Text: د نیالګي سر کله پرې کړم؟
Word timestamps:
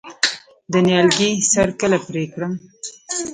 د 0.71 0.73
نیالګي 0.87 1.29
سر 1.51 1.69
کله 1.81 1.97
پرې 2.07 2.23
کړم؟ 2.33 2.53